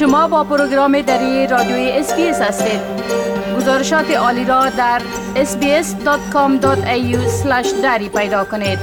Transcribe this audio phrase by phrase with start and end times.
[0.00, 2.80] شما با پروگرام دری رادیوی SBS هستید.
[3.56, 5.02] گزارشات عالی را در
[5.34, 6.66] sbs.com.au
[7.82, 8.78] دری پیدا کنید.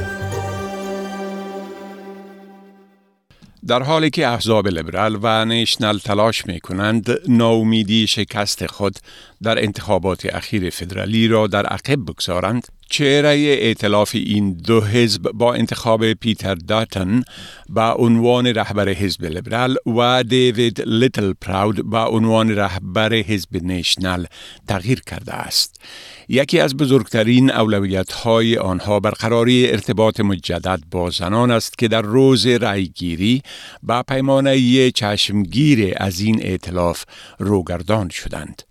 [3.68, 8.96] در حالی که احزاب لیبرال و نیشنل تلاش می کنند ناامیدی شکست خود
[9.44, 16.14] در انتخابات اخیر فدرالی را در عقب بگذارند چهره ائتلاف این دو حزب با انتخاب
[16.14, 17.24] پیتر داتن
[17.70, 24.26] به عنوان رهبر حزب لیبرال و دیوید لیتل پراود به عنوان رهبر حزب نیشنل
[24.68, 25.82] تغییر کرده است.
[26.30, 32.48] یکی از بزرگترین اولویت های آنها برقراری ارتباط مجدد با زنان است که در روز
[32.48, 33.42] رأیگیری
[33.84, 37.04] به پیمانه چشمگیر از این ائتلاف
[37.40, 38.67] روگردان شدند.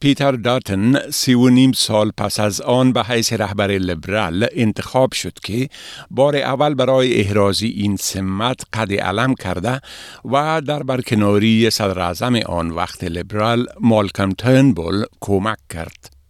[0.00, 5.38] پیتر داتن سه و نیم سال پس از آن به حیث رهبر لیبرال انتخاب شد
[5.42, 5.68] که
[6.10, 9.80] بار اول برای احرازی این سمت قد علم کرده
[10.24, 16.22] و در برکناری صدر آن وقت لیبرال مالکم ترنبول کمک کرد.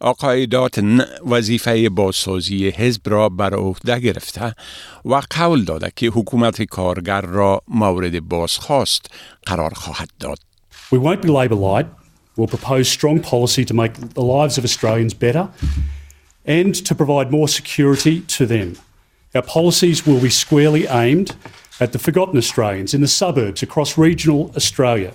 [0.00, 4.54] آقای داتن وظیفه بازسازی حزب را بر عهده گرفته
[5.04, 9.10] و قول داده که حکومت کارگر را مورد بازخواست
[9.46, 10.38] قرار خواهد داد.
[10.92, 11.30] We won't be
[12.35, 15.49] We'll propose strong policy to make the lives of Australians better
[16.45, 18.77] and to provide more security to them.
[19.35, 21.35] Our policies will be squarely aimed
[21.79, 25.13] at the forgotten Australians in the suburbs across regional Australia.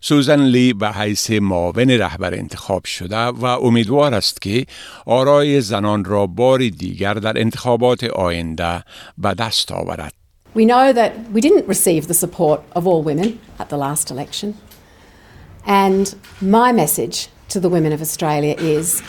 [0.00, 4.66] سوزن لی به حیث معاون رهبر انتخاب شده و امیدوار است که
[5.06, 8.84] آرای زنان را بار دیگر در انتخابات آینده
[9.18, 10.12] به دست آورد.
[10.56, 14.54] We know that we didn't receive the support of all women at the last election.
[15.69, 19.03] And my message to the women of Australia is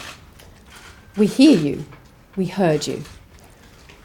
[1.16, 1.86] we hear you,
[2.36, 3.02] we heard you,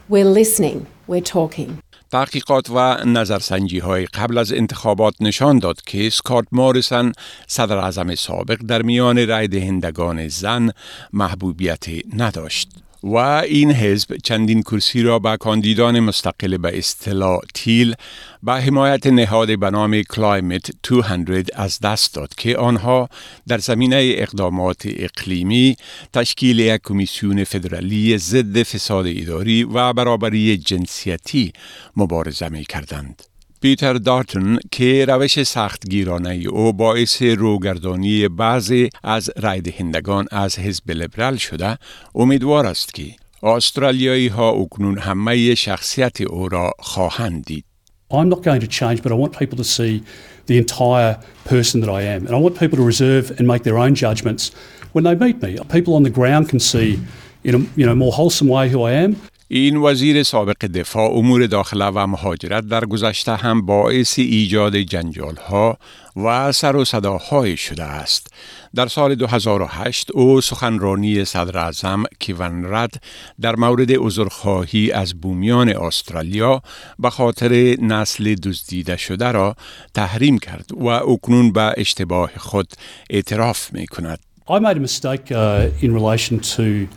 [0.08, 1.82] we're listening, we're talking.
[2.10, 7.12] تحقیقات و نظرسنجی های قبل از انتخابات نشان داد که سکات موریسن
[7.46, 10.70] صدر اعظم سابق در میان رای دهندگان زن
[11.12, 11.84] محبوبیت
[12.16, 12.85] نداشت.
[13.06, 17.94] و این حزب چندین کرسی را به کاندیدان مستقل به اصطلاح تیل
[18.42, 23.08] به حمایت نهاد به نام کلایمت 200 از دست داد که آنها
[23.48, 25.76] در زمینه اقدامات اقلیمی
[26.12, 31.52] تشکیل یک کمیسیون فدرالی ضد فساد اداری و برابری جنسیتی
[31.96, 33.35] مبارزه می کردند.
[33.60, 41.78] پیتر دارتن که روش سختگیرانه او باعث روگردانی بعضی از رایدهندگان از حزب لیبرال شده
[42.14, 43.04] امیدوار است که
[43.42, 47.64] استرالیایی ها اکنون همه شخصیت او را خواهند دید.
[48.10, 50.02] I'm not going to change, but I want people to see
[50.46, 52.20] the entire person that I am.
[52.26, 54.52] And I want people to reserve and make their own judgments
[54.92, 55.58] when they meet me.
[55.76, 57.00] People on the ground can see
[57.42, 59.16] in a you know, more wholesome way who I am.
[59.48, 65.78] این وزیر سابق دفاع امور داخله و مهاجرت در گذشته هم باعث ایجاد جنجال ها
[66.16, 68.26] و سر و صداهای شده است.
[68.74, 73.02] در سال 2008 او سخنرانی صدر اعظم کیون رد
[73.40, 76.62] در مورد عذرخواهی از بومیان استرالیا
[76.98, 79.56] به خاطر نسل دزدیده شده را
[79.94, 82.72] تحریم کرد و اکنون به اشتباه خود
[83.10, 84.18] اعتراف می کند.
[84.48, 86.88] I made a mistake uh, in relation to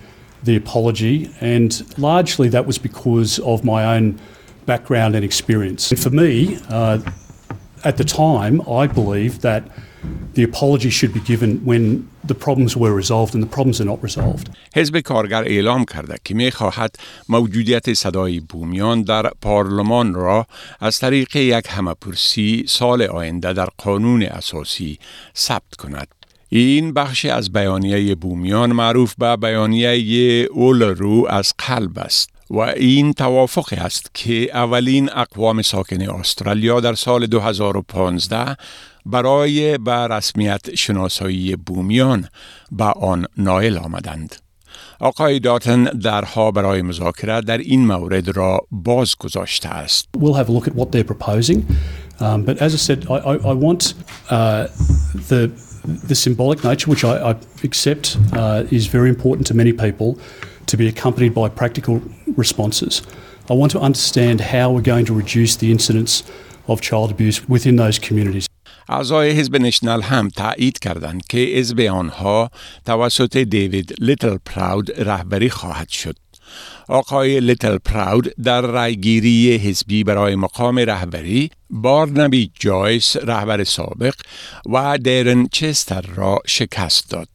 [0.42, 4.20] the apology, and largely that was because of my own
[4.66, 5.90] background and experience.
[5.90, 6.98] And for me, uh,
[7.84, 9.62] at the time, I believed that
[10.34, 14.02] the apology should be given when the problems were resolved and the problems are not
[14.02, 14.50] resolved.
[14.74, 16.96] حزب کارگر اعلام کرده که می خواهد
[17.28, 20.46] موجودیت صدای بومیان در پارلمان را
[20.80, 24.98] از طریق یک همپرسی سال آینده در قانون اساسی
[25.36, 26.08] ثبت کند.
[26.51, 33.73] این بخش از بیانیه بومیان معروف به بیانیه اولرو از قلب است و این توافق
[33.77, 38.55] است که اولین اقوام ساکن استرالیا در سال 2015
[39.05, 42.27] برای به رسمیت شناسایی بومیان
[42.71, 44.35] به آن نایل آمدند.
[44.99, 50.09] آقای داتن درها برای مذاکره در این مورد را باز گذاشته است.
[50.17, 51.65] We'll have a look at what they're proposing.
[52.19, 53.93] Um, but as I said, I, I, I want
[54.29, 54.67] uh,
[55.29, 55.51] the
[55.88, 60.18] the symbolic nature, which I, I accept uh, is very important to many people,
[60.66, 62.02] to be accompanied by practical
[62.36, 63.02] responses.
[63.50, 66.22] I want to understand how we're going to reduce the incidence
[66.66, 68.46] of child abuse within those communities.
[68.88, 72.50] اعضای حزب نشنل هم تایید کردند که حزب آنها
[72.84, 76.16] توسط دیوید لیتل پراود رهبری خواهد شد.
[76.87, 84.13] آقای لیتل پراود در رایگیری حزبی برای مقام رهبری بارنبی جایس رهبر سابق
[84.65, 87.27] و دیرن چستر را شکست داد.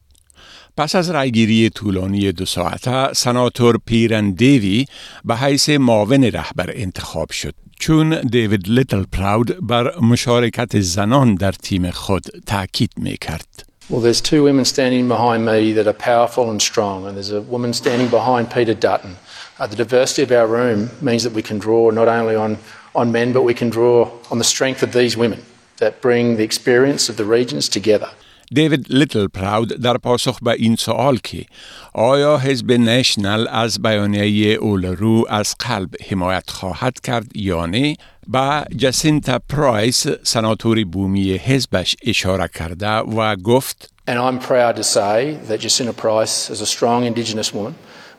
[0.77, 4.85] پس از رایگیری طولانی دو ساعته سناتور پرین دیوی
[5.25, 11.91] به حیث معاون رهبر انتخاب شد چون دیوید لیتل پراود بر مشارکت زنان در تیم
[11.91, 13.64] خود تاکید می کرد.
[13.87, 17.43] Well, there's two women standing behind me that are powerful and strong, and there's a
[17.43, 19.17] woman standing behind Peter Dutton.
[19.59, 22.57] Uh, the diversity of our room means that we can draw not only on,
[22.95, 25.43] on men, but we can draw on the strength of these women
[25.77, 28.09] that bring the experience of the regions together.
[28.53, 31.45] دیوید لیتل پراود در پاسخ به این سوال که
[31.93, 37.95] آیا حزب نشنل از بیانیه اولرو از قلب حمایت خواهد کرد یا نه
[38.27, 45.33] به جسینتا پرایس سناتوری بومی حزبش اشاره کرده و گفت And I'm proud to say
[45.47, 47.73] that Jacinta Price, as a strong Indigenous woman,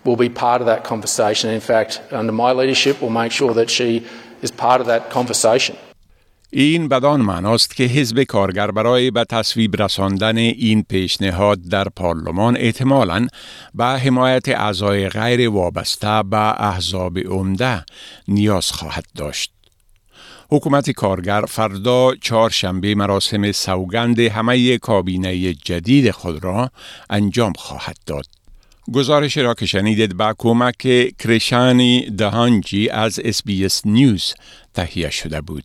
[0.05, 1.51] will be part of that conversation.
[1.51, 4.05] In fact, under my leadership, we'll make sure that she
[4.43, 5.77] is part of that conversation.
[6.53, 13.27] این بدان معناست که حزب کارگر برای به تصویب رساندن این پیشنهاد در پارلمان احتمالاً
[13.75, 17.85] به حمایت اعضای غیر وابسته به احزاب عمده
[18.29, 19.53] نیاز خواهد داشت.
[20.51, 26.71] حکومت کارگر فردا چهارشنبه مراسم سوگند همه کابینه جدید خود را
[27.11, 28.27] انجام خواهد داد.
[28.93, 30.77] گزارش را که شنیدید با کمک
[31.19, 34.35] کرشانی دهانجی از اس نیوز
[34.75, 35.65] تهیه شده بود.